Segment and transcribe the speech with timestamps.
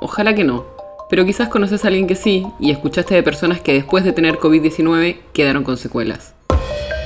[0.00, 0.64] ojalá que no,
[1.08, 4.38] pero quizás conoces a alguien que sí y escuchaste de personas que después de tener
[4.38, 6.34] COVID-19 quedaron con secuelas.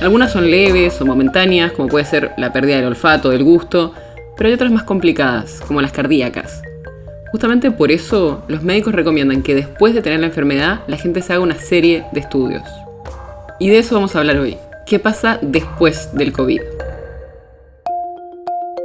[0.00, 3.94] Algunas son leves o momentáneas, como puede ser la pérdida del olfato, del gusto,
[4.36, 6.62] pero hay otras más complicadas, como las cardíacas.
[7.30, 11.32] Justamente por eso los médicos recomiendan que después de tener la enfermedad la gente se
[11.32, 12.64] haga una serie de estudios.
[13.60, 14.56] Y de eso vamos a hablar hoy.
[14.86, 16.60] ¿Qué pasa después del COVID?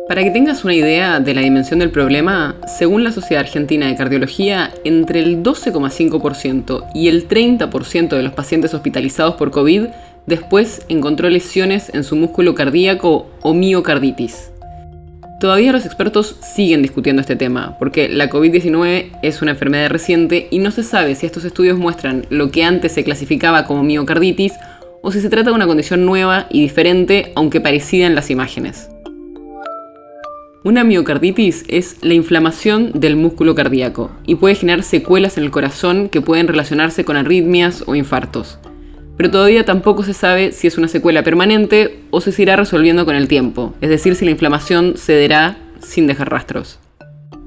[0.08, 3.96] Para que tengas una idea de la dimensión del problema, según la Sociedad Argentina de
[3.98, 9.88] Cardiología, entre el 12,5% y el 30% de los pacientes hospitalizados por COVID
[10.26, 14.52] después encontró lesiones en su músculo cardíaco o miocarditis.
[15.42, 20.60] Todavía los expertos siguen discutiendo este tema, porque la COVID-19 es una enfermedad reciente y
[20.60, 24.54] no se sabe si estos estudios muestran lo que antes se clasificaba como miocarditis
[25.02, 28.90] o si se trata de una condición nueva y diferente, aunque parecida en las imágenes.
[30.68, 36.10] Una miocarditis es la inflamación del músculo cardíaco y puede generar secuelas en el corazón
[36.10, 38.60] que pueden relacionarse con arritmias o infartos.
[39.16, 43.06] Pero todavía tampoco se sabe si es una secuela permanente o si se irá resolviendo
[43.06, 46.80] con el tiempo, es decir, si la inflamación cederá sin dejar rastros.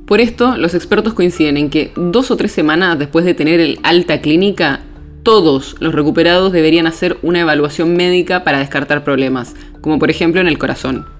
[0.06, 3.80] Por esto, los expertos coinciden en que dos o tres semanas después de tener el
[3.82, 4.80] alta clínica,
[5.24, 10.48] todos los recuperados deberían hacer una evaluación médica para descartar problemas, como por ejemplo en
[10.48, 11.19] el corazón.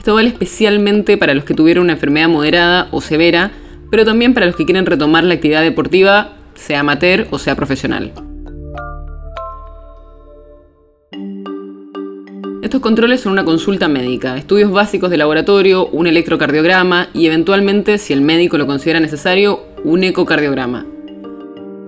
[0.00, 3.50] Esto vale especialmente para los que tuvieron una enfermedad moderada o severa,
[3.90, 8.10] pero también para los que quieren retomar la actividad deportiva, sea amateur o sea profesional.
[12.62, 18.14] Estos controles son una consulta médica, estudios básicos de laboratorio, un electrocardiograma y eventualmente, si
[18.14, 20.86] el médico lo considera necesario, un ecocardiograma.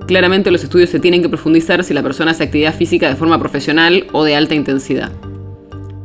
[0.07, 3.39] Claramente los estudios se tienen que profundizar si la persona hace actividad física de forma
[3.39, 5.13] profesional o de alta intensidad.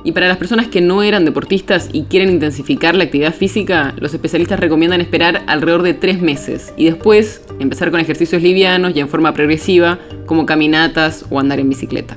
[0.08, 4.14] Y para las personas que no eran deportistas y quieren intensificar la actividad física, los
[4.14, 9.10] especialistas recomiendan esperar alrededor de tres meses y después empezar con ejercicios livianos y en
[9.10, 12.16] forma progresiva, como caminatas o andar en bicicleta.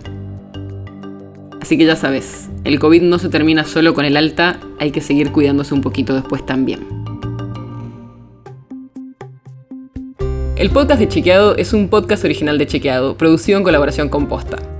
[1.60, 5.00] Así que ya sabes, el COVID no se termina solo con el alta, hay que
[5.00, 6.86] seguir cuidándose un poquito después también.
[10.54, 14.79] El podcast de Chequeado es un podcast original de Chequeado, producido en colaboración con Posta.